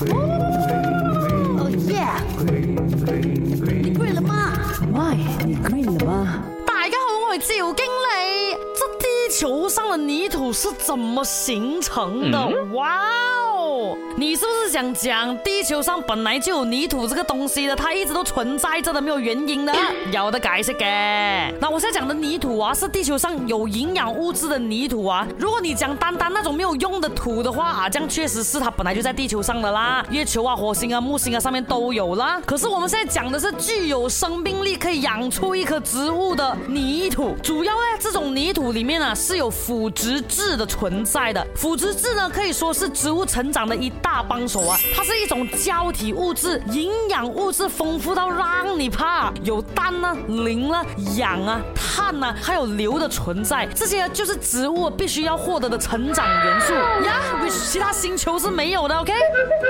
[0.00, 2.04] 哦耶！
[3.96, 4.52] 你了吗
[5.72, 6.42] 你了吗？
[6.66, 8.56] 大家好，我叫赵经理。
[8.74, 12.46] 这地球上的泥土是怎么形成的？
[12.74, 13.53] 哇哦！
[14.16, 17.74] 你是不是想讲地球上本来就有泥土这个东西的？
[17.74, 19.74] 它一直都存在着的，没有原因的。
[20.14, 21.52] 有的，改是改。
[21.60, 25.26] 那我现在讲的泥土啊，是地球上有营养物质的泥土啊。
[25.36, 30.06] 如果你讲单单那种没有用的土的话啊，这样确实是它本来就在地球上的啦。
[30.10, 32.40] 月球啊、火星啊、木星啊上面都有啦。
[32.46, 37.34] 可是我们现在讲的是具有生命力、可以养出一棵植物的泥土。
[37.42, 41.44] 主要呢，这种泥土里面啊是有腐殖质的存在的。
[41.56, 43.90] 腐殖质呢，可以说是植物成长的一。
[44.04, 50.84] 大帮手啊，它是一种胶体物质，营养物质丰富到让你怕，有氮呢、磷呢、
[51.16, 56.74] 氧啊、碳呢，还有硫的存在，这些就是植物必须要获得的成长元素。
[57.74, 59.12] 其他星球是没有的，OK？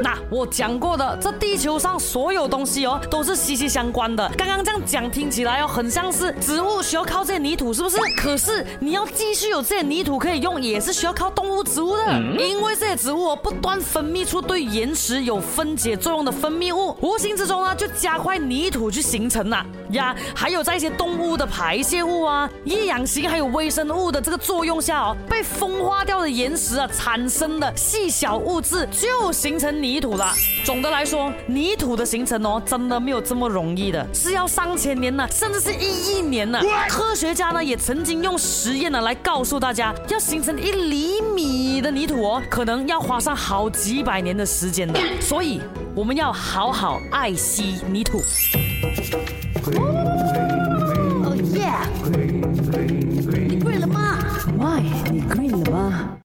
[0.02, 4.30] 那我讲过的，这地球上所有东西哦，都是息息相关的。
[4.36, 7.96] 刚刚这样讲听起来哦，很像是植物需要靠这些泥土，是不是？
[8.18, 20.14] 可是你要继续有这些泥土可以用，也是需要靠动物、植物的，因为这些植物哦，不断分泌出对岩石有分解作用的分泌物，无形之中呢，就加快泥土去形成了呀。
[20.36, 27.72] 还有在一些动物的排泄物啊、一氧型还有微生物的这个作用下哦，被风化掉的岩石啊，产生的。
[27.96, 30.32] 细小物质就形成泥土了。
[30.64, 36.60] 总的来说，泥土的形成哦，真的没有这么容易的，是要上千年呢，甚至是一亿年呢。
[36.88, 44.98] 科学家呢也曾经用实验呢来告诉大家，要形成一厘米的泥土哦，可能要花上好几百年的时间呢。
[45.20, 45.60] 所以，
[45.94, 48.20] 我们要好好爱惜泥土。